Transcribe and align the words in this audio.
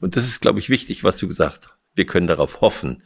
Und 0.00 0.16
das 0.16 0.26
ist, 0.26 0.40
glaube 0.40 0.58
ich, 0.58 0.68
wichtig, 0.68 1.04
was 1.04 1.16
du 1.16 1.26
gesagt 1.28 1.66
hast. 1.66 1.76
Wir 1.94 2.06
können 2.06 2.28
darauf 2.28 2.60
hoffen. 2.60 3.02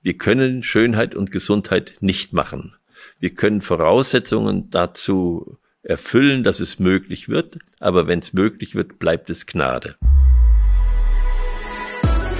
Wir 0.00 0.16
können 0.16 0.62
Schönheit 0.62 1.14
und 1.14 1.30
Gesundheit 1.30 1.94
nicht 2.00 2.32
machen. 2.32 2.74
Wir 3.18 3.34
können 3.34 3.60
Voraussetzungen 3.60 4.70
dazu 4.70 5.58
erfüllen, 5.82 6.42
dass 6.42 6.60
es 6.60 6.78
möglich 6.78 7.28
wird, 7.28 7.58
aber 7.78 8.06
wenn 8.06 8.20
es 8.20 8.32
möglich 8.32 8.74
wird, 8.74 8.98
bleibt 8.98 9.28
es 9.28 9.46
Gnade. 9.46 9.96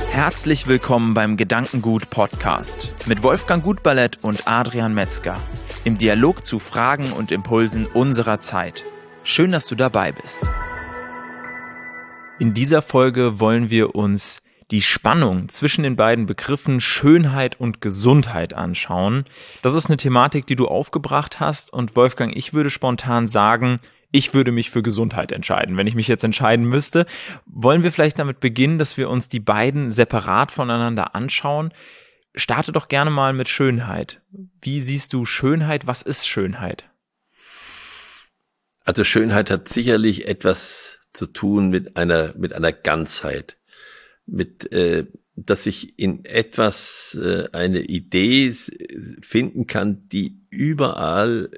Herzlich 0.08 0.66
willkommen 0.66 1.14
beim 1.14 1.36
Gedankengut 1.36 2.10
Podcast 2.10 2.94
mit 3.06 3.22
Wolfgang 3.22 3.62
Gutballett 3.62 4.18
und 4.22 4.48
Adrian 4.48 4.94
Metzger 4.94 5.38
im 5.84 5.98
Dialog 5.98 6.44
zu 6.44 6.58
Fragen 6.58 7.12
und 7.12 7.32
Impulsen 7.32 7.86
unserer 7.86 8.40
Zeit. 8.40 8.84
Schön, 9.24 9.52
dass 9.52 9.66
du 9.66 9.74
dabei 9.74 10.12
bist. 10.12 10.38
In 12.40 12.54
dieser 12.54 12.80
Folge 12.80 13.38
wollen 13.38 13.68
wir 13.68 13.94
uns 13.94 14.42
die 14.70 14.80
Spannung 14.80 15.50
zwischen 15.50 15.82
den 15.82 15.94
beiden 15.94 16.24
Begriffen 16.24 16.80
Schönheit 16.80 17.60
und 17.60 17.82
Gesundheit 17.82 18.54
anschauen. 18.54 19.26
Das 19.60 19.74
ist 19.74 19.88
eine 19.88 19.98
Thematik, 19.98 20.46
die 20.46 20.56
du 20.56 20.66
aufgebracht 20.66 21.38
hast 21.38 21.70
und 21.70 21.96
Wolfgang, 21.96 22.34
ich 22.34 22.54
würde 22.54 22.70
spontan 22.70 23.26
sagen, 23.26 23.78
ich 24.10 24.32
würde 24.32 24.52
mich 24.52 24.70
für 24.70 24.82
Gesundheit 24.82 25.32
entscheiden, 25.32 25.76
wenn 25.76 25.86
ich 25.86 25.94
mich 25.94 26.08
jetzt 26.08 26.24
entscheiden 26.24 26.64
müsste. 26.64 27.04
Wollen 27.44 27.82
wir 27.82 27.92
vielleicht 27.92 28.18
damit 28.18 28.40
beginnen, 28.40 28.78
dass 28.78 28.96
wir 28.96 29.10
uns 29.10 29.28
die 29.28 29.40
beiden 29.40 29.92
separat 29.92 30.50
voneinander 30.50 31.14
anschauen? 31.14 31.74
Starte 32.34 32.72
doch 32.72 32.88
gerne 32.88 33.10
mal 33.10 33.34
mit 33.34 33.50
Schönheit. 33.50 34.22
Wie 34.62 34.80
siehst 34.80 35.12
du 35.12 35.26
Schönheit? 35.26 35.86
Was 35.86 36.00
ist 36.00 36.26
Schönheit? 36.26 36.88
Also 38.86 39.04
Schönheit 39.04 39.50
hat 39.50 39.68
sicherlich 39.68 40.26
etwas 40.26 40.99
zu 41.12 41.26
tun 41.26 41.70
mit 41.70 41.96
einer, 41.96 42.34
mit 42.36 42.52
einer 42.52 42.72
Ganzheit, 42.72 43.56
mit, 44.26 44.70
äh, 44.72 45.06
dass 45.36 45.66
ich 45.66 45.98
in 45.98 46.24
etwas 46.24 47.18
äh, 47.20 47.48
eine 47.52 47.82
Idee 47.82 48.54
finden 49.22 49.66
kann, 49.66 50.08
die 50.08 50.40
überall 50.50 51.50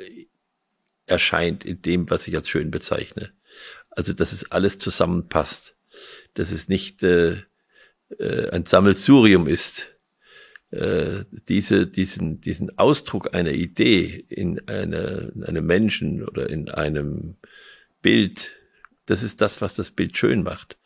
erscheint 1.07 1.65
in 1.65 1.83
dem, 1.83 2.09
was 2.11 2.27
ich 2.29 2.35
als 2.37 2.49
schön 2.49 2.71
bezeichne. 2.71 3.33
Also, 3.91 4.13
dass 4.13 4.33
es 4.33 4.51
alles 4.51 4.79
zusammenpasst. 4.79 5.77
Dass 6.35 6.51
es 6.51 6.69
nicht 6.69 7.03
äh, 7.03 7.43
äh, 8.19 8.51
ein 8.51 8.67
Sammelsurium 8.67 9.47
ist. 9.47 9.89
Äh, 10.71 11.25
diese, 11.49 11.87
diesen, 11.87 12.41
diesen 12.41 12.79
Ausdruck 12.79 13.35
einer 13.35 13.53
Idee 13.53 14.25
in, 14.29 14.67
eine, 14.69 15.33
in 15.35 15.45
einem 15.45 15.67
Menschen 15.67 16.27
oder 16.27 16.49
in 16.49 16.71
einem 16.71 17.37
Bild, 18.01 18.53
das 19.07 19.23
ist 19.23 19.41
das, 19.41 19.61
was 19.61 19.75
das 19.75 19.91
Bild 19.91 20.17
schön 20.17 20.43
macht. 20.43 20.79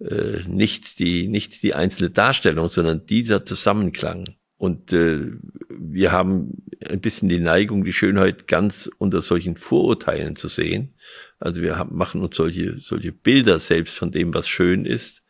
Äh, 0.00 0.42
nicht 0.46 0.98
die, 0.98 1.28
nicht 1.28 1.62
die 1.62 1.74
einzelne 1.74 2.10
Darstellung, 2.10 2.68
sondern 2.68 3.06
dieser 3.06 3.44
Zusammenklang. 3.44 4.36
Und 4.56 4.92
äh, 4.92 5.32
wir 5.68 6.12
haben 6.12 6.64
ein 6.88 7.00
bisschen 7.00 7.28
die 7.28 7.40
Neigung, 7.40 7.84
die 7.84 7.92
Schönheit 7.92 8.46
ganz 8.46 8.90
unter 8.98 9.20
solchen 9.20 9.56
Vorurteilen 9.56 10.36
zu 10.36 10.48
sehen. 10.48 10.94
Also 11.38 11.62
wir 11.62 11.76
haben, 11.76 11.96
machen 11.96 12.22
uns 12.22 12.36
solche, 12.36 12.78
solche 12.78 13.12
Bilder 13.12 13.58
selbst 13.58 13.96
von 13.96 14.12
dem, 14.12 14.34
was 14.34 14.48
schön 14.48 14.84
ist. 14.84 15.22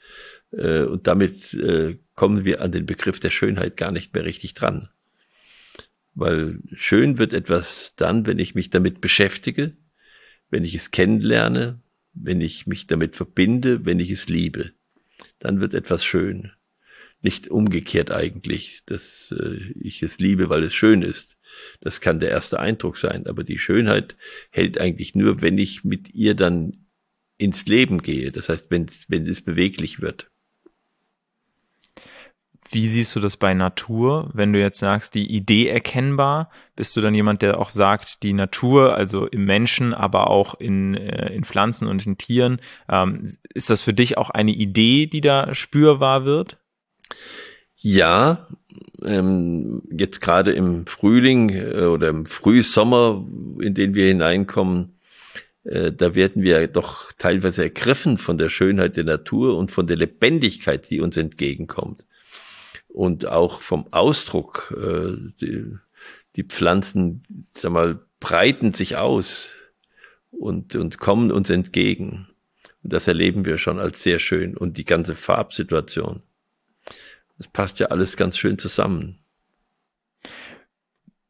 Äh, 0.52 0.82
und 0.82 1.06
damit 1.06 1.54
äh, 1.54 1.98
kommen 2.14 2.44
wir 2.44 2.60
an 2.60 2.72
den 2.72 2.86
Begriff 2.86 3.20
der 3.20 3.30
Schönheit 3.30 3.76
gar 3.76 3.90
nicht 3.90 4.14
mehr 4.14 4.24
richtig 4.24 4.54
dran. 4.54 4.90
Weil 6.14 6.58
schön 6.74 7.18
wird 7.18 7.32
etwas 7.32 7.94
dann, 7.96 8.26
wenn 8.26 8.38
ich 8.38 8.54
mich 8.54 8.70
damit 8.70 9.00
beschäftige, 9.00 9.76
wenn 10.50 10.64
ich 10.64 10.74
es 10.74 10.90
kennenlerne, 10.90 11.81
wenn 12.14 12.40
ich 12.40 12.66
mich 12.66 12.86
damit 12.86 13.16
verbinde, 13.16 13.84
wenn 13.84 14.00
ich 14.00 14.10
es 14.10 14.28
liebe. 14.28 14.72
Dann 15.38 15.60
wird 15.60 15.74
etwas 15.74 16.04
schön 16.04 16.52
nicht 17.22 17.48
umgekehrt 17.48 18.10
eigentlich, 18.10 18.82
dass 18.86 19.32
äh, 19.38 19.72
ich 19.80 20.02
es 20.02 20.18
liebe, 20.18 20.48
weil 20.48 20.64
es 20.64 20.74
schön 20.74 21.02
ist. 21.02 21.38
Das 21.80 22.00
kann 22.00 22.20
der 22.20 22.30
erste 22.30 22.58
Eindruck 22.58 22.98
sein, 22.98 23.26
aber 23.26 23.44
die 23.44 23.58
Schönheit 23.58 24.16
hält 24.50 24.78
eigentlich 24.78 25.14
nur, 25.14 25.40
wenn 25.40 25.58
ich 25.58 25.84
mit 25.84 26.12
ihr 26.14 26.34
dann 26.34 26.86
ins 27.38 27.66
Leben 27.66 28.02
gehe. 28.02 28.32
Das 28.32 28.48
heißt, 28.48 28.70
wenn, 28.70 28.86
wenn 29.08 29.26
es 29.26 29.40
beweglich 29.40 30.00
wird. 30.00 30.30
Wie 32.72 32.88
siehst 32.88 33.14
du 33.14 33.20
das 33.20 33.36
bei 33.36 33.52
Natur? 33.52 34.30
Wenn 34.32 34.54
du 34.54 34.58
jetzt 34.58 34.78
sagst, 34.78 35.14
die 35.14 35.30
Idee 35.30 35.68
erkennbar, 35.68 36.50
bist 36.74 36.96
du 36.96 37.02
dann 37.02 37.14
jemand, 37.14 37.42
der 37.42 37.58
auch 37.58 37.68
sagt, 37.68 38.22
die 38.22 38.32
Natur, 38.32 38.96
also 38.96 39.26
im 39.26 39.44
Menschen, 39.44 39.92
aber 39.92 40.28
auch 40.28 40.54
in, 40.54 40.94
äh, 40.94 41.34
in 41.34 41.44
Pflanzen 41.44 41.86
und 41.86 42.06
in 42.06 42.16
Tieren, 42.16 42.60
ähm, 42.88 43.28
ist 43.52 43.68
das 43.68 43.82
für 43.82 43.92
dich 43.92 44.16
auch 44.16 44.30
eine 44.30 44.52
Idee, 44.52 45.06
die 45.06 45.20
da 45.20 45.54
spürbar 45.54 46.24
wird? 46.24 46.56
Ja, 47.76 48.48
ähm, 49.04 49.82
jetzt 49.90 50.22
gerade 50.22 50.52
im 50.52 50.86
Frühling 50.86 51.50
äh, 51.50 51.84
oder 51.84 52.08
im 52.08 52.24
Frühsommer, 52.24 53.22
in 53.60 53.74
den 53.74 53.94
wir 53.94 54.06
hineinkommen, 54.06 54.98
äh, 55.64 55.92
da 55.92 56.14
werden 56.14 56.42
wir 56.42 56.66
doch 56.68 57.12
teilweise 57.18 57.64
ergriffen 57.64 58.18
von 58.18 58.38
der 58.38 58.48
Schönheit 58.48 58.96
der 58.96 59.04
Natur 59.04 59.58
und 59.58 59.70
von 59.70 59.86
der 59.86 59.96
Lebendigkeit, 59.96 60.88
die 60.88 61.00
uns 61.00 61.18
entgegenkommt. 61.18 62.04
Und 62.92 63.26
auch 63.26 63.62
vom 63.62 63.86
Ausdruck, 63.90 64.74
äh, 64.76 65.16
die, 65.40 65.76
die 66.36 66.44
Pflanzen, 66.44 67.22
sag 67.54 67.72
mal, 67.72 68.00
breiten 68.20 68.74
sich 68.74 68.96
aus 68.96 69.50
und, 70.30 70.76
und 70.76 70.98
kommen 70.98 71.32
uns 71.32 71.48
entgegen. 71.48 72.28
Und 72.82 72.92
das 72.92 73.08
erleben 73.08 73.44
wir 73.44 73.58
schon 73.58 73.78
als 73.78 74.02
sehr 74.02 74.18
schön. 74.18 74.56
Und 74.56 74.76
die 74.76 74.84
ganze 74.84 75.14
Farbsituation. 75.14 76.22
Das 77.38 77.48
passt 77.48 77.80
ja 77.80 77.86
alles 77.88 78.16
ganz 78.16 78.36
schön 78.36 78.58
zusammen. 78.58 79.18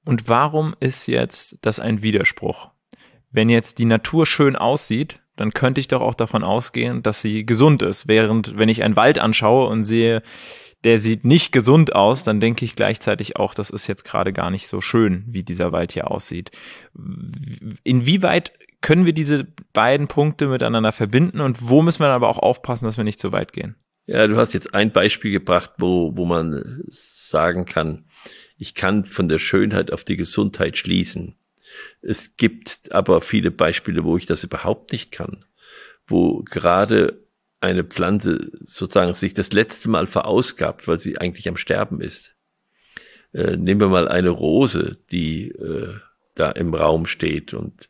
Und 0.05 0.29
warum 0.29 0.75
ist 0.81 1.07
jetzt 1.07 1.59
das 1.63 1.79
ein 1.79 2.03
Widerspruch? 2.03 2.71
Wenn 3.31 3.49
jetzt 3.49 3.79
die 3.79 3.85
Natur 3.85 4.27
schön 4.27 4.57
aussieht, 4.57 5.21
dann 5.37 5.53
könnte 5.53 5.81
ich 5.81 5.89
doch 5.89 6.03
auch 6.03 6.15
davon 6.15 6.43
ausgehen, 6.43 7.03
dass 7.03 7.23
sie 7.23 7.47
gesund 7.47 7.83
ist. 7.83 8.09
Während 8.09 8.59
wenn 8.59 8.69
ich 8.69 8.83
einen 8.83 8.97
Wald 8.97 9.19
anschaue 9.19 9.69
und 9.69 9.85
sehe, 9.85 10.23
der 10.85 10.99
sieht 10.99 11.25
nicht 11.25 11.53
gesund 11.53 11.95
aus, 11.95 12.25
dann 12.25 12.41
denke 12.41 12.65
ich 12.65 12.75
gleichzeitig 12.75 13.37
auch, 13.37 13.55
das 13.55 13.71
ist 13.71 13.87
jetzt 13.87 14.05
gerade 14.05 14.33
gar 14.33 14.51
nicht 14.51 14.67
so 14.67 14.81
schön, 14.81 15.25
wie 15.29 15.43
dieser 15.43 15.73
Wald 15.73 15.93
hier 15.93 16.11
aussieht. 16.11 16.51
Inwieweit 17.85 18.53
können 18.81 19.07
wir 19.07 19.13
diese 19.13 19.47
beiden 19.73 20.09
Punkte 20.09 20.49
miteinander 20.49 20.93
verbinden 20.93 21.41
und 21.41 21.69
wo 21.69 21.83
müssen 21.83 22.01
wir 22.01 22.09
aber 22.09 22.29
auch 22.29 22.39
aufpassen, 22.39 22.85
dass 22.85 22.97
wir 22.97 23.05
nicht 23.05 23.21
zu 23.21 23.33
weit 23.33 23.53
gehen? 23.53 23.77
Ja, 24.07 24.27
du 24.27 24.37
hast 24.37 24.53
jetzt 24.53 24.75
ein 24.75 24.93
Beispiel 24.93 25.31
gebracht, 25.31 25.71
wo, 25.79 26.17
wo 26.17 26.27
man 26.27 26.83
sagen 26.89 27.65
kann, 27.65 28.05
ich 28.59 28.75
kann 28.75 29.05
von 29.05 29.29
der 29.29 29.39
Schönheit 29.39 29.93
auf 29.93 30.05
die 30.05 30.17
Gesundheit 30.17 30.77
schließen. 30.77 31.37
Es 32.01 32.37
gibt 32.37 32.93
aber 32.93 33.21
viele 33.21 33.51
Beispiele, 33.51 34.05
wo 34.05 34.17
ich 34.17 34.27
das 34.27 34.45
überhaupt 34.45 34.93
nicht 34.93 35.13
kann, 35.13 35.45
wo 36.07 36.43
gerade 36.43 37.23
eine 37.63 37.85
Pflanze 37.85 38.51
sozusagen 38.65 39.15
sich 39.15 39.35
das 39.35 39.53
letzte 39.53 39.89
Mal 39.89 40.07
verausgabt, 40.07 40.89
weil 40.89 40.99
sie 40.99 41.19
eigentlich 41.19 41.49
am 41.49 41.57
Sterben 41.57 42.01
ist. 42.01 42.35
Äh, 43.33 43.57
nehmen 43.57 43.81
wir 43.81 43.89
mal 43.89 44.09
eine 44.09 44.31
Rose, 44.31 44.99
die 45.11 45.49
äh, 45.49 45.95
da 46.35 46.51
im 46.51 46.75
Raum 46.75 47.07
steht 47.07 47.55
und 47.55 47.89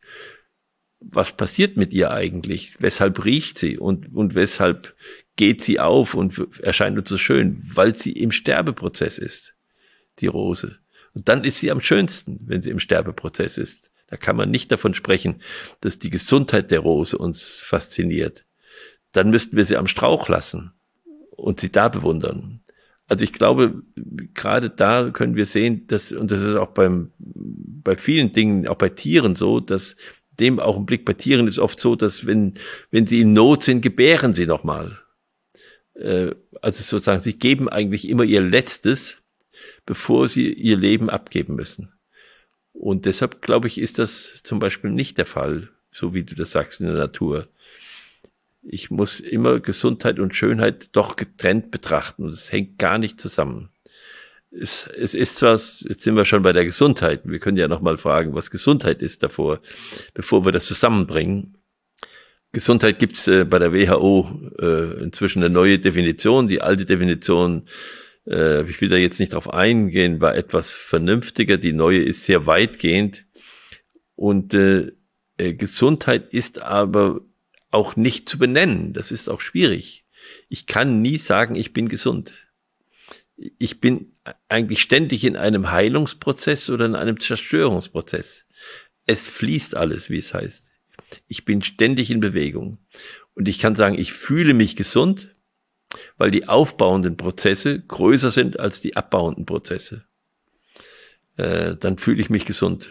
was 1.05 1.35
passiert 1.35 1.75
mit 1.75 1.91
ihr 1.91 2.11
eigentlich? 2.11 2.75
Weshalb 2.79 3.25
riecht 3.25 3.59
sie 3.59 3.77
und, 3.77 4.13
und 4.13 4.35
weshalb 4.35 4.95
geht 5.35 5.61
sie 5.63 5.79
auf 5.79 6.13
und 6.13 6.59
erscheint 6.61 6.97
uns 6.97 7.09
so 7.09 7.17
schön, 7.17 7.61
weil 7.63 7.95
sie 7.95 8.13
im 8.13 8.31
Sterbeprozess 8.31 9.17
ist, 9.17 9.53
die 10.19 10.27
Rose. 10.27 10.77
Und 11.13 11.29
dann 11.29 11.43
ist 11.43 11.59
sie 11.59 11.71
am 11.71 11.81
schönsten, 11.81 12.39
wenn 12.45 12.61
sie 12.61 12.69
im 12.69 12.79
Sterbeprozess 12.79 13.57
ist. 13.57 13.91
Da 14.07 14.17
kann 14.17 14.35
man 14.35 14.51
nicht 14.51 14.71
davon 14.71 14.93
sprechen, 14.93 15.41
dass 15.81 15.99
die 15.99 16.09
Gesundheit 16.09 16.71
der 16.71 16.79
Rose 16.79 17.17
uns 17.17 17.61
fasziniert. 17.61 18.45
Dann 19.13 19.29
müssten 19.29 19.55
wir 19.55 19.65
sie 19.65 19.77
am 19.77 19.87
Strauch 19.87 20.27
lassen 20.27 20.73
und 21.31 21.59
sie 21.59 21.71
da 21.71 21.87
bewundern. 21.87 22.59
Also 23.07 23.23
ich 23.23 23.33
glaube, 23.33 23.81
gerade 24.33 24.69
da 24.69 25.09
können 25.09 25.35
wir 25.35 25.45
sehen, 25.45 25.87
dass, 25.87 26.11
und 26.11 26.31
das 26.31 26.41
ist 26.41 26.55
auch 26.55 26.71
beim, 26.71 27.11
bei 27.17 27.95
vielen 27.95 28.33
Dingen, 28.33 28.67
auch 28.67 28.77
bei 28.77 28.89
Tieren 28.89 29.35
so, 29.35 29.59
dass 29.59 29.95
dem 30.39 30.59
Augenblick 30.59 31.05
bei 31.05 31.13
Tieren 31.13 31.47
ist 31.47 31.59
oft 31.59 31.79
so, 31.79 31.95
dass 31.95 32.25
wenn, 32.25 32.55
wenn 32.91 33.05
sie 33.05 33.21
in 33.21 33.33
Not 33.33 33.63
sind, 33.63 33.81
gebären 33.81 34.33
sie 34.33 34.47
nochmal 34.47 34.99
äh, 35.95 36.31
also 36.61 36.83
sozusagen, 36.83 37.21
sie 37.21 37.37
geben 37.37 37.69
eigentlich 37.69 38.07
immer 38.07 38.23
ihr 38.23 38.41
Letztes, 38.41 39.21
bevor 39.85 40.27
sie 40.27 40.51
ihr 40.51 40.77
Leben 40.77 41.09
abgeben 41.09 41.55
müssen. 41.55 41.91
Und 42.71 43.05
deshalb, 43.05 43.41
glaube 43.41 43.67
ich, 43.67 43.79
ist 43.79 43.99
das 43.99 44.41
zum 44.43 44.59
Beispiel 44.59 44.89
nicht 44.89 45.17
der 45.17 45.25
Fall, 45.25 45.69
so 45.91 46.13
wie 46.13 46.23
du 46.23 46.35
das 46.35 46.51
sagst 46.51 46.79
in 46.79 46.87
der 46.87 46.95
Natur. 46.95 47.47
Ich 48.63 48.89
muss 48.89 49.19
immer 49.19 49.59
Gesundheit 49.59 50.19
und 50.19 50.35
Schönheit 50.35 50.89
doch 50.93 51.15
getrennt 51.15 51.69
betrachten 51.69 52.27
es 52.29 52.51
hängt 52.51 52.79
gar 52.79 52.97
nicht 52.97 53.19
zusammen. 53.19 53.69
Es, 54.51 54.87
es 54.87 55.15
ist 55.15 55.37
zwar, 55.37 55.53
jetzt 55.53 56.01
sind 56.01 56.15
wir 56.15 56.25
schon 56.25 56.43
bei 56.43 56.53
der 56.53 56.63
Gesundheit. 56.63 57.21
Wir 57.25 57.39
können 57.39 57.57
ja 57.57 57.67
nochmal 57.67 57.97
fragen, 57.97 58.35
was 58.35 58.51
Gesundheit 58.51 59.01
ist 59.01 59.23
davor, 59.23 59.61
bevor 60.13 60.45
wir 60.45 60.51
das 60.51 60.65
zusammenbringen. 60.65 61.57
Gesundheit 62.51 62.99
gibt's 62.99 63.27
äh, 63.27 63.45
bei 63.45 63.57
der 63.57 63.73
WHO 63.73 64.51
äh, 64.59 65.01
inzwischen 65.01 65.43
eine 65.43 65.51
neue 65.51 65.79
Definition. 65.79 66.47
Die 66.47 66.61
alte 66.61 66.85
Definition, 66.85 67.67
äh, 68.27 68.63
ich 68.69 68.79
will 68.79 68.89
da 68.89 68.95
jetzt 68.95 69.19
nicht 69.19 69.33
drauf 69.33 69.51
eingehen, 69.51 70.21
war 70.21 70.35
etwas 70.35 70.69
vernünftiger. 70.69 71.57
Die 71.57 71.73
neue 71.73 72.03
ist 72.03 72.25
sehr 72.25 72.45
weitgehend. 72.45 73.25
Und 74.15 74.53
äh, 74.53 74.91
äh, 75.37 75.53
Gesundheit 75.53 76.31
ist 76.31 76.61
aber 76.61 77.21
auch 77.73 77.95
nicht 77.95 78.29
zu 78.29 78.37
benennen. 78.37 78.93
Das 78.93 79.11
ist 79.11 79.29
auch 79.29 79.41
schwierig. 79.41 80.05
Ich 80.47 80.67
kann 80.67 81.01
nie 81.01 81.17
sagen, 81.17 81.55
ich 81.55 81.73
bin 81.73 81.89
gesund. 81.89 82.33
Ich 83.35 83.81
bin 83.81 84.15
eigentlich 84.47 84.81
ständig 84.81 85.23
in 85.23 85.35
einem 85.35 85.71
Heilungsprozess 85.71 86.69
oder 86.69 86.85
in 86.85 86.95
einem 86.95 87.19
Zerstörungsprozess. 87.19 88.45
Es 89.05 89.27
fließt 89.27 89.75
alles, 89.75 90.09
wie 90.09 90.19
es 90.19 90.33
heißt. 90.33 90.69
Ich 91.27 91.45
bin 91.45 91.61
ständig 91.63 92.11
in 92.11 92.19
Bewegung. 92.19 92.77
Und 93.33 93.47
ich 93.47 93.59
kann 93.59 93.75
sagen, 93.75 93.97
ich 93.97 94.13
fühle 94.13 94.53
mich 94.53 94.75
gesund, 94.75 95.35
weil 96.17 96.31
die 96.31 96.47
aufbauenden 96.47 97.17
Prozesse 97.17 97.79
größer 97.79 98.29
sind 98.29 98.59
als 98.59 98.81
die 98.81 98.95
abbauenden 98.95 99.45
Prozesse. 99.45 100.05
Äh, 101.37 101.75
dann 101.75 101.97
fühle 101.97 102.21
ich 102.21 102.29
mich 102.29 102.45
gesund. 102.45 102.89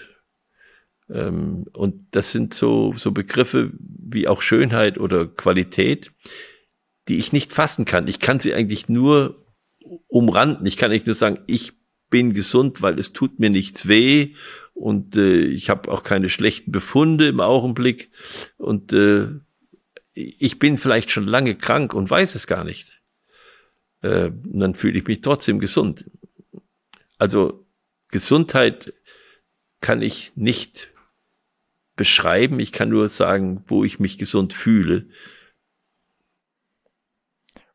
Ähm, 1.12 1.67
und 1.73 2.06
das 2.12 2.32
sind 2.32 2.55
so, 2.55 2.94
so 2.97 3.12
Begriffe 3.12 3.73
wie 3.79 4.26
auch 4.29 4.43
Schönheit 4.43 4.99
oder 4.99 5.26
Qualität, 5.26 6.12
die 7.09 7.19
ich 7.19 7.32
nicht 7.32 7.53
fassen 7.53 7.85
kann. 7.85 8.09
Ich 8.09 8.20
kann 8.20 8.41
sie 8.41 8.55
eigentlich 8.55 8.88
nur 8.88 9.44
umranden. 10.09 10.67
Ich 10.67 10.76
kann 10.76 10.91
eigentlich 10.91 11.06
nur 11.06 11.14
sagen, 11.14 11.41
ich 11.47 11.73
bin 12.09 12.35
gesund, 12.35 12.82
weil 12.82 12.99
es 12.99 13.12
tut 13.12 13.38
mir 13.41 13.50
nichts 13.50 13.88
weh 13.88 14.35
und 14.75 15.17
äh, 15.17 15.44
ich 15.44 15.70
habe 15.70 15.91
auch 15.91 16.03
keine 16.03 16.29
schlechten 16.29 16.70
Befunde 16.70 17.29
im 17.29 17.41
Augenblick 17.41 18.11
und 18.59 18.93
äh, 18.93 19.29
ich 20.14 20.59
bin 20.59 20.76
vielleicht 20.76 21.11
schon 21.11 21.26
lange 21.26 21.56
krank 21.56 21.94
und 21.94 22.11
weiß 22.11 22.35
es 22.35 22.47
gar 22.47 22.64
nicht. 22.64 23.00
Äh, 24.03 24.26
und 24.26 24.61
dann 24.61 24.75
fühle 24.75 24.99
ich 24.99 25.06
mich 25.06 25.23
trotzdem 25.23 25.59
gesund. 25.59 26.11
Also 27.17 27.67
Gesundheit 28.11 28.93
kann 29.81 30.03
ich 30.03 30.32
nicht 30.37 30.91
beschreiben, 31.96 32.60
ich 32.60 32.72
kann 32.72 32.88
nur 32.88 33.08
sagen, 33.08 33.64
wo 33.66 33.84
ich 33.84 34.00
mich 34.00 34.18
gesund 34.18 34.54
fühle. 34.54 35.06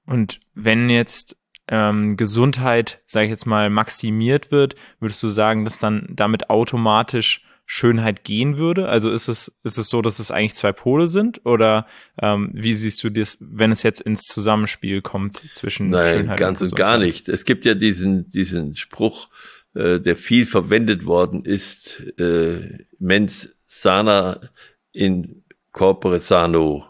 Und 0.05 0.39
wenn 0.53 0.89
jetzt 0.89 1.37
ähm, 1.67 2.17
Gesundheit, 2.17 3.01
sage 3.05 3.25
ich 3.25 3.31
jetzt 3.31 3.45
mal, 3.45 3.69
maximiert 3.69 4.51
wird, 4.51 4.75
würdest 4.99 5.21
du 5.21 5.27
sagen, 5.27 5.65
dass 5.65 5.79
dann 5.79 6.07
damit 6.09 6.49
automatisch 6.49 7.43
Schönheit 7.65 8.23
gehen 8.23 8.55
würde? 8.55 8.87
Also 8.87 9.11
ist 9.11 9.27
es, 9.27 9.51
ist 9.63 9.77
es 9.77 9.89
so, 9.89 10.01
dass 10.01 10.19
es 10.19 10.31
eigentlich 10.31 10.55
zwei 10.55 10.71
Pole 10.71 11.07
sind? 11.07 11.45
Oder 11.45 11.85
ähm, 12.19 12.49
wie 12.53 12.73
siehst 12.73 13.03
du 13.03 13.09
das, 13.09 13.37
wenn 13.41 13.71
es 13.71 13.83
jetzt 13.83 13.99
ins 13.99 14.21
Zusammenspiel 14.21 15.01
kommt 15.01 15.43
zwischen 15.53 15.89
Nein, 15.89 16.19
Schönheit 16.19 16.39
ganz 16.39 16.61
und, 16.61 16.69
und 16.69 16.75
gar 16.77 16.97
nicht. 16.97 17.27
Es 17.27 17.43
gibt 17.43 17.65
ja 17.65 17.73
diesen, 17.73 18.29
diesen 18.31 18.77
Spruch, 18.77 19.27
äh, 19.75 19.99
der 19.99 20.15
viel 20.15 20.45
verwendet 20.45 21.05
worden 21.05 21.43
ist, 21.43 22.01
äh, 22.17 22.85
mens 22.99 23.56
sana 23.67 24.49
in 24.91 25.43
corpore 25.71 26.19
sano. 26.19 26.85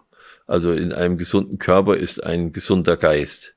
Also 0.45 0.71
in 0.71 0.93
einem 0.93 1.17
gesunden 1.17 1.57
Körper 1.59 1.97
ist 1.97 2.23
ein 2.23 2.53
gesunder 2.53 2.95
Geist. 2.95 3.55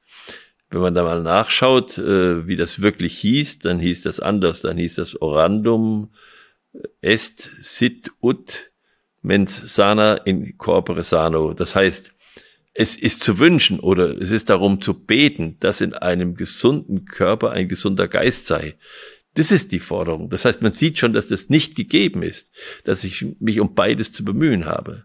Wenn 0.70 0.80
man 0.80 0.94
da 0.94 1.04
mal 1.04 1.22
nachschaut, 1.22 1.98
äh, 1.98 2.46
wie 2.46 2.56
das 2.56 2.82
wirklich 2.82 3.16
hieß, 3.18 3.60
dann 3.60 3.78
hieß 3.78 4.02
das 4.02 4.18
anders. 4.18 4.60
Dann 4.62 4.76
hieß 4.76 4.96
das 4.96 5.20
Orandum 5.20 6.10
est 7.00 7.50
sit 7.60 8.12
ut 8.22 8.70
mens 9.22 9.74
sana 9.74 10.14
in 10.14 10.56
corpore 10.58 11.02
sano. 11.02 11.54
Das 11.54 11.74
heißt, 11.74 12.12
es 12.72 12.96
ist 12.96 13.22
zu 13.22 13.38
wünschen 13.38 13.80
oder 13.80 14.16
es 14.20 14.30
ist 14.30 14.48
darum 14.48 14.80
zu 14.80 14.94
beten, 14.94 15.56
dass 15.60 15.80
in 15.80 15.94
einem 15.94 16.36
gesunden 16.36 17.04
Körper 17.04 17.50
ein 17.50 17.68
gesunder 17.68 18.08
Geist 18.08 18.46
sei. 18.46 18.76
Das 19.34 19.52
ist 19.52 19.72
die 19.72 19.78
Forderung. 19.78 20.28
Das 20.28 20.44
heißt, 20.44 20.62
man 20.62 20.72
sieht 20.72 20.98
schon, 20.98 21.12
dass 21.12 21.26
das 21.26 21.48
nicht 21.48 21.76
gegeben 21.76 22.22
ist, 22.22 22.50
dass 22.84 23.04
ich 23.04 23.26
mich 23.38 23.60
um 23.60 23.74
beides 23.74 24.10
zu 24.10 24.24
bemühen 24.24 24.66
habe. 24.66 25.04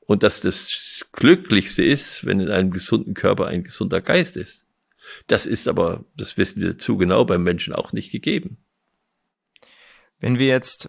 Und 0.00 0.22
dass 0.22 0.40
das 0.40 1.04
Glücklichste 1.12 1.84
ist, 1.84 2.24
wenn 2.24 2.38
in 2.38 2.50
einem 2.50 2.70
gesunden 2.70 3.14
Körper 3.14 3.46
ein 3.48 3.64
gesunder 3.64 4.00
Geist 4.00 4.36
ist. 4.36 4.64
Das 5.26 5.46
ist 5.46 5.66
aber, 5.66 6.04
das 6.16 6.36
wissen 6.36 6.62
wir 6.62 6.78
zu 6.78 6.96
genau 6.96 7.24
beim 7.24 7.42
Menschen 7.42 7.74
auch 7.74 7.92
nicht 7.92 8.12
gegeben. 8.12 8.58
Wenn 10.20 10.38
wir 10.38 10.46
jetzt 10.46 10.88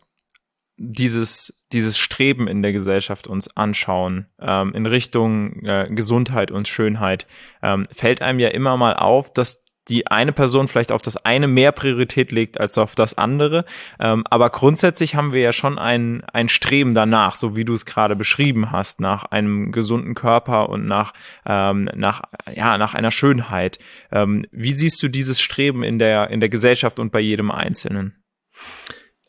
dieses, 0.78 1.54
dieses 1.72 1.98
Streben 1.98 2.48
in 2.48 2.62
der 2.62 2.72
Gesellschaft 2.72 3.28
uns 3.28 3.56
anschauen, 3.58 4.28
ähm, 4.40 4.74
in 4.74 4.86
Richtung 4.86 5.66
äh, 5.66 5.88
Gesundheit 5.90 6.52
und 6.52 6.68
Schönheit, 6.68 7.28
ähm, 7.64 7.84
fällt 7.92 8.22
einem 8.22 8.40
ja 8.40 8.50
immer 8.50 8.78
mal 8.78 8.94
auf, 8.94 9.34
dass 9.34 9.64
die 9.90 10.08
eine 10.08 10.32
Person 10.32 10.68
vielleicht 10.68 10.92
auf 10.92 11.02
das 11.02 11.18
eine 11.18 11.48
mehr 11.48 11.72
Priorität 11.72 12.32
legt 12.32 12.60
als 12.60 12.78
auf 12.78 12.96
das 12.96 13.18
andere. 13.18 13.66
Ähm, 14.00 14.24
aber 14.30 14.50
grundsätzlich 14.50 15.16
haben 15.16 15.34
wir 15.34 15.42
ja 15.42 15.54
schon 15.54 15.80
ein, 15.80 16.24
ein 16.34 16.50
Streben 16.50 16.94
danach, 16.94 17.36
so 17.36 17.56
wie 17.56 17.66
du 17.66 17.74
es 17.74 17.86
gerade 17.86 18.16
beschrieben 18.16 18.72
hast, 18.72 19.00
nach 19.00 19.26
einem 19.26 19.72
gesunden 19.72 20.16
Körper 20.16 20.70
und 20.70 20.88
nach, 20.88 21.14
ähm, 21.46 21.90
nach, 21.96 22.24
ja, 22.54 22.78
nach 22.78 22.94
einer 22.94 23.12
Schönheit. 23.12 23.80
Ähm, 24.12 24.46
wie 24.52 24.74
siehst 24.74 25.02
du 25.02 25.08
dieses 25.08 25.42
Streben 25.42 25.84
in 25.84 26.00
der, 26.00 26.30
in 26.30 26.40
der 26.40 26.50
Gesellschaft 26.50 27.00
und 27.00 27.12
bei 27.12 27.20
jedem 27.20 27.52
Einzelnen? 27.52 28.16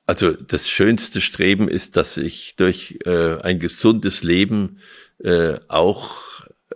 Also 0.07 0.33
das 0.33 0.71
schönste 0.71 1.21
Streben 1.21 1.69
ist, 1.69 1.97
dass 1.97 2.17
ich 2.17 2.57
durch 2.57 2.99
äh, 3.05 3.41
ein 3.43 3.59
gesundes 3.61 4.23
Leben 4.23 4.79
äh, 5.23 5.57
auch 5.69 6.23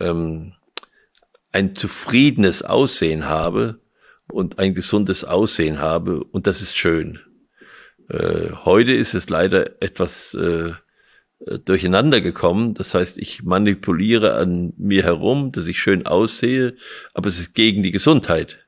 ähm, 0.00 0.52
ein 1.52 1.76
zufriedenes 1.76 2.62
Aussehen 2.62 3.26
habe 3.26 3.81
und 4.31 4.58
ein 4.58 4.75
gesundes 4.75 5.25
Aussehen 5.25 5.78
habe 5.78 6.25
und 6.25 6.46
das 6.46 6.62
ist 6.62 6.76
schön. 6.76 7.20
Äh, 8.08 8.50
heute 8.64 8.93
ist 8.93 9.14
es 9.14 9.28
leider 9.28 9.82
etwas 9.82 10.34
äh, 10.34 10.72
durcheinander 11.64 12.20
gekommen. 12.20 12.75
Das 12.75 12.94
heißt, 12.94 13.19
ich 13.19 13.43
manipuliere 13.43 14.34
an 14.34 14.72
mir 14.76 15.02
herum, 15.02 15.52
dass 15.52 15.66
ich 15.66 15.78
schön 15.78 16.06
aussehe, 16.06 16.76
aber 17.14 17.28
es 17.28 17.38
ist 17.38 17.55
gegen 17.55 17.82
die 17.82 17.90
Gesundheit. 17.90 18.58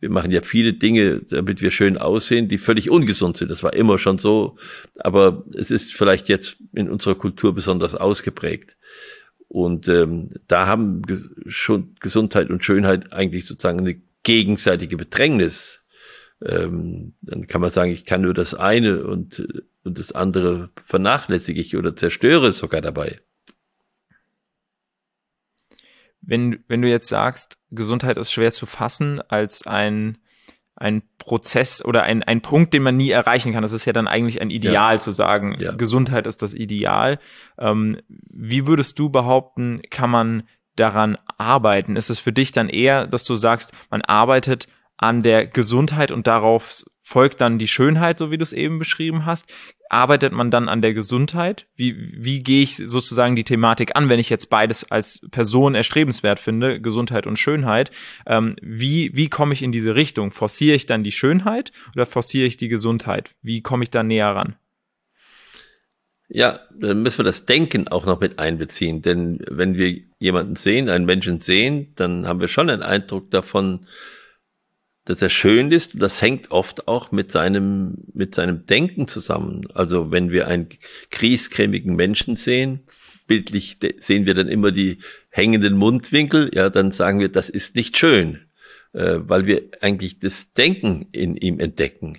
Wir 0.00 0.10
machen 0.10 0.32
ja 0.32 0.42
viele 0.42 0.72
Dinge, 0.72 1.20
damit 1.20 1.62
wir 1.62 1.70
schön 1.70 1.96
aussehen, 1.96 2.48
die 2.48 2.58
völlig 2.58 2.90
ungesund 2.90 3.36
sind. 3.36 3.50
Das 3.50 3.62
war 3.62 3.72
immer 3.74 3.98
schon 3.98 4.18
so, 4.18 4.56
aber 4.98 5.44
es 5.54 5.70
ist 5.70 5.94
vielleicht 5.94 6.28
jetzt 6.28 6.56
in 6.74 6.90
unserer 6.90 7.14
Kultur 7.14 7.54
besonders 7.54 7.94
ausgeprägt. 7.94 8.76
Und 9.52 9.86
ähm, 9.86 10.30
da 10.48 10.66
haben 10.66 11.02
schon 11.46 11.94
Gesundheit 12.00 12.48
und 12.48 12.64
Schönheit 12.64 13.12
eigentlich 13.12 13.44
sozusagen 13.44 13.80
eine 13.80 14.00
gegenseitige 14.22 14.96
Bedrängnis. 14.96 15.82
Ähm, 16.42 17.12
dann 17.20 17.48
kann 17.48 17.60
man 17.60 17.68
sagen, 17.68 17.92
ich 17.92 18.06
kann 18.06 18.22
nur 18.22 18.32
das 18.32 18.54
eine 18.54 19.04
und, 19.04 19.46
und 19.84 19.98
das 19.98 20.12
andere 20.12 20.70
vernachlässige 20.86 21.60
ich 21.60 21.76
oder 21.76 21.94
zerstöre 21.94 22.46
es 22.46 22.56
sogar 22.56 22.80
dabei. 22.80 23.20
Wenn, 26.22 26.64
wenn 26.66 26.80
du 26.80 26.88
jetzt 26.88 27.08
sagst, 27.08 27.58
Gesundheit 27.70 28.16
ist 28.16 28.32
schwer 28.32 28.52
zu 28.52 28.64
fassen 28.64 29.20
als 29.20 29.66
ein 29.66 30.16
ein 30.76 31.02
Prozess 31.18 31.84
oder 31.84 32.02
ein, 32.02 32.22
ein 32.22 32.40
Punkt, 32.40 32.74
den 32.74 32.82
man 32.82 32.96
nie 32.96 33.10
erreichen 33.10 33.52
kann. 33.52 33.62
Das 33.62 33.72
ist 33.72 33.84
ja 33.84 33.92
dann 33.92 34.08
eigentlich 34.08 34.40
ein 34.40 34.50
Ideal 34.50 34.94
ja. 34.94 34.98
zu 34.98 35.12
sagen, 35.12 35.54
ja. 35.58 35.72
Gesundheit 35.72 36.26
ist 36.26 36.42
das 36.42 36.54
Ideal. 36.54 37.18
Ähm, 37.58 37.98
wie 38.08 38.66
würdest 38.66 38.98
du 38.98 39.10
behaupten, 39.10 39.80
kann 39.90 40.10
man 40.10 40.44
daran 40.76 41.18
arbeiten? 41.38 41.96
Ist 41.96 42.10
es 42.10 42.18
für 42.18 42.32
dich 42.32 42.52
dann 42.52 42.68
eher, 42.68 43.06
dass 43.06 43.24
du 43.24 43.34
sagst, 43.34 43.72
man 43.90 44.02
arbeitet 44.02 44.66
an 44.96 45.22
der 45.22 45.46
Gesundheit 45.46 46.10
und 46.10 46.26
darauf 46.26 46.84
folgt 47.12 47.42
dann 47.42 47.58
die 47.58 47.68
Schönheit, 47.68 48.16
so 48.16 48.30
wie 48.30 48.38
du 48.38 48.42
es 48.42 48.54
eben 48.54 48.78
beschrieben 48.78 49.26
hast? 49.26 49.52
Arbeitet 49.90 50.32
man 50.32 50.50
dann 50.50 50.70
an 50.70 50.80
der 50.80 50.94
Gesundheit? 50.94 51.66
Wie, 51.76 51.94
wie 52.16 52.42
gehe 52.42 52.62
ich 52.62 52.78
sozusagen 52.78 53.36
die 53.36 53.44
Thematik 53.44 53.94
an, 53.96 54.08
wenn 54.08 54.18
ich 54.18 54.30
jetzt 54.30 54.48
beides 54.48 54.90
als 54.90 55.20
Person 55.30 55.74
erstrebenswert 55.74 56.40
finde, 56.40 56.80
Gesundheit 56.80 57.26
und 57.26 57.38
Schönheit? 57.38 57.90
Ähm, 58.26 58.56
wie, 58.62 59.14
wie 59.14 59.28
komme 59.28 59.52
ich 59.52 59.62
in 59.62 59.72
diese 59.72 59.94
Richtung? 59.94 60.30
Forciere 60.30 60.74
ich 60.74 60.86
dann 60.86 61.04
die 61.04 61.12
Schönheit 61.12 61.70
oder 61.94 62.06
forciere 62.06 62.46
ich 62.46 62.56
die 62.56 62.68
Gesundheit? 62.68 63.34
Wie 63.42 63.60
komme 63.60 63.84
ich 63.84 63.90
da 63.90 64.02
näher 64.02 64.34
ran? 64.34 64.56
Ja, 66.30 66.60
dann 66.74 67.02
müssen 67.02 67.18
wir 67.18 67.24
das 67.24 67.44
Denken 67.44 67.88
auch 67.88 68.06
noch 68.06 68.20
mit 68.20 68.38
einbeziehen. 68.38 69.02
Denn 69.02 69.44
wenn 69.50 69.74
wir 69.76 70.00
jemanden 70.18 70.56
sehen, 70.56 70.88
einen 70.88 71.04
Menschen 71.04 71.40
sehen, 71.40 71.92
dann 71.96 72.26
haben 72.26 72.40
wir 72.40 72.48
schon 72.48 72.70
einen 72.70 72.82
Eindruck 72.82 73.30
davon, 73.30 73.86
dass 75.04 75.22
er 75.22 75.30
schön 75.30 75.72
ist. 75.72 75.94
Und 75.94 76.00
das 76.00 76.22
hängt 76.22 76.50
oft 76.50 76.88
auch 76.88 77.12
mit 77.12 77.30
seinem, 77.30 77.98
mit 78.14 78.34
seinem 78.34 78.66
Denken 78.66 79.08
zusammen. 79.08 79.66
Also 79.74 80.10
wenn 80.10 80.30
wir 80.30 80.46
einen 80.48 80.68
griescremigen 81.10 81.94
Menschen 81.96 82.36
sehen, 82.36 82.80
bildlich 83.26 83.78
sehen 83.98 84.26
wir 84.26 84.34
dann 84.34 84.48
immer 84.48 84.72
die 84.72 84.98
hängenden 85.30 85.76
Mundwinkel, 85.76 86.50
ja, 86.52 86.70
dann 86.70 86.92
sagen 86.92 87.20
wir, 87.20 87.28
das 87.28 87.48
ist 87.48 87.74
nicht 87.74 87.96
schön, 87.96 88.40
äh, 88.92 89.18
weil 89.18 89.46
wir 89.46 89.62
eigentlich 89.80 90.18
das 90.18 90.52
Denken 90.52 91.08
in 91.12 91.36
ihm 91.36 91.60
entdecken. 91.60 92.18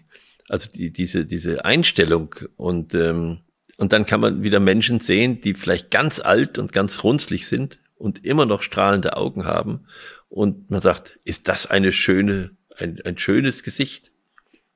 Also 0.50 0.70
die, 0.70 0.92
diese, 0.92 1.26
diese 1.26 1.66
Einstellung 1.66 2.36
und 2.58 2.94
ähm, 2.96 3.40
Und 3.78 3.92
dann 3.92 4.06
kann 4.06 4.22
man 4.22 4.44
wieder 4.44 4.60
Menschen 4.60 5.00
sehen, 5.00 5.42
die 5.42 5.56
vielleicht 5.56 5.90
ganz 5.90 6.20
alt 6.20 6.60
und 6.60 6.72
ganz 6.72 7.04
runzlig 7.04 7.48
sind 7.48 7.80
und 7.96 8.24
immer 8.24 8.46
noch 8.46 8.62
strahlende 8.62 9.18
Augen 9.18 9.46
haben. 9.46 9.88
Und 10.30 10.70
man 10.70 10.82
sagt, 10.82 11.20
ist 11.26 11.48
das 11.48 11.66
eine 11.66 11.92
schöne, 11.92 12.52
ein, 12.78 13.00
ein 13.04 13.18
schönes 13.18 13.64
Gesicht? 13.64 14.12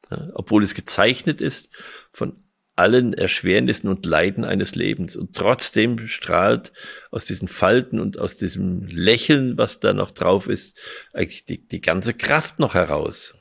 Ja, 0.09 0.29
obwohl 0.33 0.63
es 0.63 0.73
gezeichnet 0.73 1.41
ist 1.41 1.69
von 2.11 2.43
allen 2.77 3.13
Erschwernissen 3.13 3.89
und 3.89 4.05
Leiden 4.05 4.45
eines 4.45 4.75
Lebens. 4.75 5.15
Und 5.15 5.35
trotzdem 5.35 6.07
strahlt 6.07 6.71
aus 7.09 7.25
diesen 7.25 7.47
Falten 7.47 7.99
und 7.99 8.19
aus 8.19 8.37
diesem 8.37 8.85
Lächeln, 8.85 9.57
was 9.57 9.79
da 9.79 9.93
noch 9.93 10.11
drauf 10.11 10.47
ist, 10.47 10.77
eigentlich 11.11 11.43
die, 11.45 11.67
die 11.67 11.81
ganze 11.81 12.13
Kraft 12.13 12.59
noch 12.59 12.75
heraus. 12.75 13.33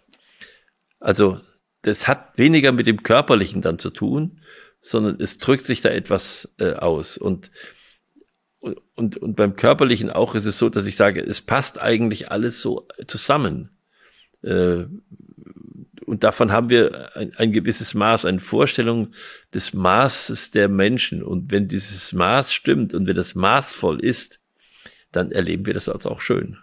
Also 0.98 1.40
das 1.82 2.08
hat 2.08 2.38
weniger 2.38 2.72
mit 2.72 2.86
dem 2.86 3.02
Körperlichen 3.02 3.60
dann 3.60 3.78
zu 3.78 3.90
tun, 3.90 4.40
sondern 4.80 5.20
es 5.20 5.38
drückt 5.38 5.64
sich 5.64 5.82
da 5.82 5.90
etwas 5.90 6.48
äh, 6.58 6.72
aus. 6.72 7.18
Und, 7.18 7.50
und, 8.58 9.18
und 9.18 9.36
beim 9.36 9.56
Körperlichen 9.56 10.10
auch 10.10 10.34
ist 10.34 10.46
es 10.46 10.58
so, 10.58 10.70
dass 10.70 10.86
ich 10.86 10.96
sage, 10.96 11.22
es 11.22 11.42
passt 11.42 11.78
eigentlich 11.78 12.30
alles 12.30 12.62
so 12.62 12.88
zusammen. 13.06 13.75
Äh, 14.43 14.85
und 16.07 16.23
davon 16.23 16.52
haben 16.52 16.71
wir 16.71 17.16
ein, 17.16 17.35
ein, 17.37 17.52
gewisses 17.52 17.95
Maß, 17.95 18.26
eine 18.26 18.38
Vorstellung 18.38 19.12
des 19.52 19.75
Maßes 19.75 20.52
der 20.52 20.69
Menschen. 20.69 21.23
Und 21.23 21.50
wenn 21.50 21.66
dieses 21.66 22.12
Maß 22.12 22.52
stimmt 22.52 22.95
und 22.95 23.07
wenn 23.07 23.16
das 23.16 23.35
maßvoll 23.35 24.00
ist, 24.00 24.40
dann 25.11 25.33
erleben 25.33 25.66
wir 25.66 25.75
das 25.75 25.88
als 25.88 26.07
auch 26.07 26.21
schön. 26.21 26.59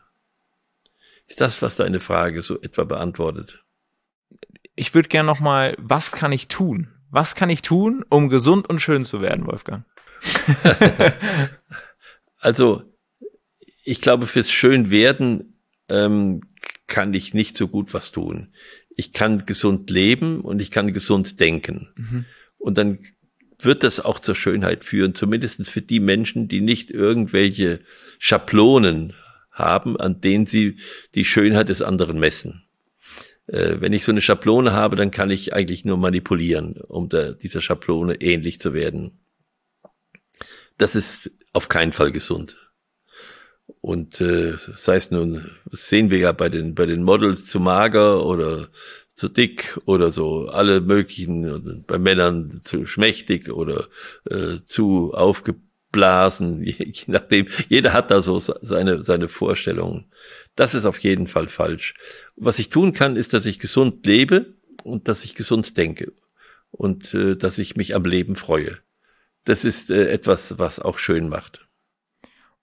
Ist 1.27 1.41
das, 1.41 1.61
was 1.61 1.75
deine 1.75 1.99
Frage 1.99 2.41
so 2.41 2.61
etwa 2.61 2.83
beantwortet? 2.85 3.63
Ich 4.75 4.93
würde 4.93 5.09
gerne 5.09 5.27
noch 5.27 5.39
mal, 5.39 5.75
was 5.77 6.11
kann 6.11 6.31
ich 6.31 6.47
tun? 6.47 6.89
Was 7.09 7.35
kann 7.35 7.49
ich 7.49 7.61
tun, 7.61 8.03
um 8.09 8.29
gesund 8.29 8.69
und 8.69 8.79
schön 8.79 9.03
zu 9.03 9.21
werden, 9.21 9.45
Wolfgang? 9.45 9.85
also, 12.39 12.83
ich 13.83 14.01
glaube, 14.01 14.25
fürs 14.25 14.49
Schönwerden 14.49 15.59
ähm, 15.89 16.41
kann 16.93 17.15
ich 17.15 17.33
nicht 17.33 17.57
so 17.57 17.67
gut 17.67 17.95
was 17.95 18.11
tun. 18.11 18.49
Ich 18.95 19.13
kann 19.13 19.47
gesund 19.47 19.89
leben 19.89 20.41
und 20.41 20.61
ich 20.61 20.69
kann 20.69 20.93
gesund 20.93 21.39
denken. 21.39 21.89
Mhm. 21.95 22.25
Und 22.59 22.77
dann 22.77 22.99
wird 23.57 23.81
das 23.81 23.99
auch 23.99 24.19
zur 24.19 24.35
Schönheit 24.35 24.85
führen, 24.85 25.15
zumindest 25.15 25.67
für 25.67 25.81
die 25.81 25.99
Menschen, 25.99 26.47
die 26.47 26.61
nicht 26.61 26.91
irgendwelche 26.91 27.79
Schablonen 28.19 29.13
haben, 29.49 29.99
an 29.99 30.21
denen 30.21 30.45
sie 30.45 30.77
die 31.15 31.25
Schönheit 31.25 31.69
des 31.69 31.81
anderen 31.81 32.19
messen 32.19 32.63
äh, 33.47 33.81
wenn 33.81 33.91
ich 33.91 34.05
so 34.05 34.11
eine 34.11 34.21
Schablone 34.21 34.71
habe, 34.71 34.95
dann 34.95 35.09
kann 35.09 35.31
ich 35.31 35.51
eigentlich 35.53 35.83
nur 35.83 35.97
manipulieren, 35.97 36.75
um 36.87 37.09
der, 37.09 37.33
dieser 37.33 37.59
Schablone 37.59 38.21
ähnlich 38.21 38.61
zu 38.61 38.75
werden. 38.75 39.19
Das 40.77 40.95
ist 40.95 41.31
auf 41.53 41.69
keinen 41.69 41.91
Fall 41.91 42.11
gesund. 42.11 42.62
Und 43.83 44.21
äh, 44.21 44.55
sei 44.77 44.95
es 44.95 45.11
nun, 45.11 45.51
sehen 45.73 46.09
wir 46.09 46.17
ja 46.17 46.31
bei 46.31 46.47
den, 46.47 46.73
bei 46.73 46.85
den 46.85 47.03
Models 47.03 47.47
zu 47.47 47.59
mager 47.59 48.25
oder 48.25 48.69
zu 49.13 49.27
dick 49.27 49.77
oder 49.83 50.09
so, 50.09 50.47
alle 50.47 50.79
möglichen, 50.79 51.83
bei 51.85 51.99
Männern 51.99 52.61
zu 52.63 52.87
schmächtig 52.87 53.51
oder 53.51 53.89
äh, 54.29 54.59
zu 54.65 55.13
aufgeblasen, 55.13 56.63
je, 56.63 56.75
je 56.77 57.03
nachdem. 57.07 57.47
Jeder 57.67 57.91
hat 57.91 58.09
da 58.09 58.21
so 58.21 58.39
seine, 58.39 59.03
seine 59.03 59.27
Vorstellungen. 59.27 60.05
Das 60.55 60.75
ist 60.75 60.85
auf 60.85 60.99
jeden 60.99 61.27
Fall 61.27 61.49
falsch. 61.49 61.93
Was 62.37 62.59
ich 62.59 62.69
tun 62.69 62.93
kann, 62.93 63.17
ist, 63.17 63.33
dass 63.33 63.45
ich 63.45 63.59
gesund 63.59 64.05
lebe 64.05 64.53
und 64.83 65.09
dass 65.09 65.25
ich 65.25 65.35
gesund 65.35 65.75
denke 65.75 66.13
und 66.71 67.13
äh, 67.13 67.35
dass 67.35 67.57
ich 67.57 67.75
mich 67.75 67.95
am 67.95 68.05
Leben 68.05 68.37
freue. 68.37 68.77
Das 69.43 69.65
ist 69.65 69.91
äh, 69.91 70.09
etwas, 70.09 70.57
was 70.57 70.79
auch 70.79 70.99
schön 70.99 71.27
macht. 71.27 71.62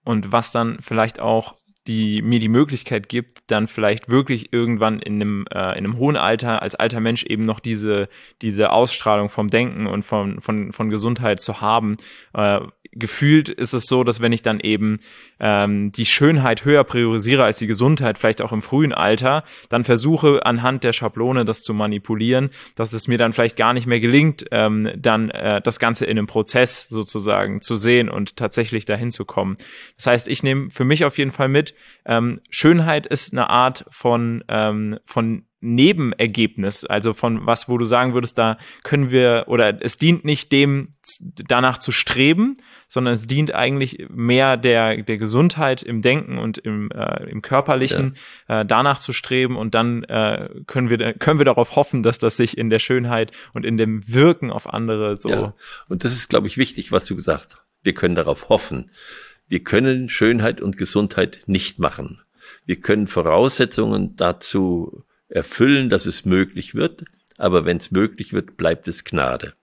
Und 0.04 0.33
was 0.33 0.52
dann 0.52 0.78
vielleicht 0.80 1.21
auch 1.21 1.54
die 1.87 2.21
mir 2.23 2.38
die 2.38 2.49
Möglichkeit 2.49 3.09
gibt, 3.09 3.50
dann 3.50 3.66
vielleicht 3.66 4.09
wirklich 4.09 4.52
irgendwann 4.52 5.00
in 5.00 5.14
einem, 5.14 5.47
äh, 5.50 5.76
in 5.78 5.85
einem 5.85 5.99
hohen 5.99 6.16
Alter 6.16 6.62
als 6.62 6.75
alter 6.75 7.00
Mensch 7.00 7.25
eben 7.25 7.42
noch 7.42 7.59
diese, 7.59 8.09
diese 8.42 8.71
Ausstrahlung 8.71 9.28
vom 9.30 9.49
Denken 9.49 9.87
und 9.87 10.04
von, 10.04 10.40
von, 10.40 10.73
von 10.73 10.90
Gesundheit 10.90 11.40
zu 11.40 11.61
haben, 11.61 11.97
äh, 12.35 12.61
gefühlt 12.92 13.49
ist 13.49 13.73
es 13.73 13.87
so, 13.87 14.04
dass 14.04 14.20
wenn 14.20 14.32
ich 14.32 14.42
dann 14.42 14.61
eben 14.61 15.00
ähm, 15.38 15.92
die 15.92 16.06
Schönheit 16.06 16.64
höher 16.64 16.85
priorisiere 16.85 17.44
als 17.44 17.59
die 17.59 17.66
Gesundheit, 17.66 18.18
vielleicht 18.18 18.42
auch 18.42 18.52
im 18.52 18.62
frühen 18.62 18.92
Alter, 18.92 19.44
dann 19.68 19.85
versuche 19.85 20.44
anhand 20.44 20.85
der 20.85 20.92
Schablone 20.92 21.44
das 21.44 21.62
zu 21.62 21.73
manipulieren, 21.73 22.50
dass 22.75 22.92
es 22.92 23.06
mir 23.06 23.18
dann 23.18 23.32
vielleicht 23.32 23.56
gar 23.56 23.73
nicht 23.73 23.87
mehr 23.87 24.00
gelingt, 24.00 24.44
ähm, 24.50 24.90
dann 24.97 25.30
äh, 25.30 25.61
das 25.61 25.78
Ganze 25.78 26.04
in 26.06 26.18
einem 26.18 26.26
Prozess 26.26 26.88
sozusagen 26.88 27.61
zu 27.61 27.76
sehen 27.76 28.09
und 28.09 28.37
tatsächlich 28.37 28.85
dahin 28.85 29.11
zu 29.11 29.25
kommen. 29.25 29.56
Das 29.97 30.06
heißt, 30.06 30.28
ich 30.28 30.42
nehme 30.42 30.70
für 30.70 30.85
mich 30.85 31.04
auf 31.04 31.18
jeden 31.18 31.32
Fall 31.32 31.49
mit, 31.49 31.75
ähm, 32.06 32.40
Schönheit 32.50 33.06
ist 33.06 33.32
eine 33.32 33.50
Art 33.50 33.85
von, 33.90 34.44
ähm, 34.49 34.99
von 35.04 35.44
Nebenergebnis, 35.61 36.85
also 36.87 37.12
von 37.12 37.45
was, 37.45 37.69
wo 37.69 37.76
du 37.76 37.85
sagen 37.85 38.14
würdest, 38.14 38.38
da 38.38 38.57
können 38.83 39.11
wir 39.11 39.45
oder 39.47 39.83
es 39.83 39.99
dient 39.99 40.25
nicht 40.25 40.52
dem 40.52 40.88
danach 41.21 41.79
zu 41.79 41.93
streben, 41.93 42.55
sondern 42.88 43.14
es 43.14 43.26
dient 43.26 43.55
eigentlich 43.55 44.07
mehr 44.09 44.57
der 44.57 45.02
der 45.02 45.19
Gesundheit 45.19 45.83
im 45.83 46.00
Denken 46.00 46.38
und 46.38 46.57
im 46.57 46.90
äh, 46.90 47.25
im 47.25 47.43
körperlichen 47.43 48.17
ja. 48.49 48.62
äh, 48.62 48.67
danach 48.67 49.00
zu 49.00 49.12
streben 49.12 49.57
und 49.57 49.75
dann 49.75 50.05
äh, 50.05 50.49
können 50.67 50.88
wir 50.88 51.12
können 51.14 51.38
wir 51.38 51.45
darauf 51.45 51.76
hoffen, 51.76 52.02
dass 52.02 52.19
das 52.19 52.38
sich 52.38 52.57
in 52.57 52.71
der 52.71 52.79
Schönheit 52.79 53.33
und 53.52 53.67
in 53.67 53.76
dem 53.76 54.02
Wirken 54.09 54.50
auf 54.50 54.73
andere 54.73 55.19
so 55.21 55.29
ja. 55.29 55.55
und 55.88 56.05
das 56.05 56.12
ist 56.12 56.31
glaube 56.31 56.47
ich 56.47 56.57
wichtig, 56.57 56.90
was 56.90 57.05
du 57.05 57.17
gesagt 57.17 57.55
hast. 57.55 57.62
Wir 57.83 57.95
können 57.95 58.14
darauf 58.14 58.49
hoffen. 58.49 58.90
Wir 59.49 59.64
können 59.64 60.09
Schönheit 60.09 60.61
und 60.61 60.76
Gesundheit 60.79 61.43
nicht 61.47 61.79
machen. 61.79 62.21
Wir 62.67 62.81
können 62.81 63.07
Voraussetzungen 63.07 64.17
dazu 64.17 65.05
erfüllen, 65.30 65.88
dass 65.88 66.06
es 66.06 66.25
möglich 66.25 66.75
wird, 66.75 67.04
aber 67.38 67.64
wenn 67.64 67.78
es 67.78 67.90
möglich 67.90 68.32
wird, 68.32 68.56
bleibt 68.56 68.88
es 68.88 69.04
Gnade. 69.04 69.54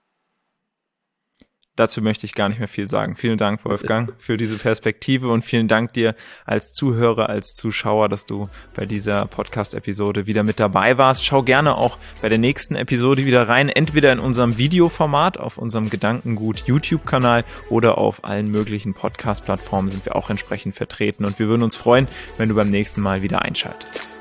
Dazu 1.78 2.02
möchte 2.02 2.26
ich 2.26 2.34
gar 2.34 2.48
nicht 2.48 2.58
mehr 2.58 2.66
viel 2.66 2.88
sagen. 2.88 3.14
Vielen 3.14 3.38
Dank, 3.38 3.64
Wolfgang, 3.64 4.12
für 4.18 4.36
diese 4.36 4.56
Perspektive 4.56 5.28
und 5.28 5.44
vielen 5.44 5.68
Dank 5.68 5.92
dir 5.92 6.16
als 6.44 6.72
Zuhörer, 6.72 7.28
als 7.28 7.54
Zuschauer, 7.54 8.08
dass 8.08 8.26
du 8.26 8.48
bei 8.74 8.84
dieser 8.84 9.26
Podcast-Episode 9.26 10.26
wieder 10.26 10.42
mit 10.42 10.58
dabei 10.58 10.98
warst. 10.98 11.24
Schau 11.24 11.44
gerne 11.44 11.76
auch 11.76 11.96
bei 12.20 12.28
der 12.28 12.38
nächsten 12.38 12.74
Episode 12.74 13.24
wieder 13.26 13.46
rein, 13.46 13.68
entweder 13.68 14.12
in 14.12 14.18
unserem 14.18 14.58
Videoformat 14.58 15.38
auf 15.38 15.56
unserem 15.56 15.88
Gedankengut 15.88 16.64
YouTube-Kanal 16.66 17.44
oder 17.70 17.96
auf 17.96 18.24
allen 18.24 18.50
möglichen 18.50 18.94
Podcast-Plattformen 18.94 19.88
sind 19.88 20.04
wir 20.04 20.16
auch 20.16 20.30
entsprechend 20.30 20.74
vertreten 20.74 21.24
und 21.24 21.38
wir 21.38 21.46
würden 21.46 21.62
uns 21.62 21.76
freuen, 21.76 22.08
wenn 22.38 22.48
du 22.48 22.56
beim 22.56 22.70
nächsten 22.70 23.02
Mal 23.02 23.22
wieder 23.22 23.42
einschaltest. 23.42 24.17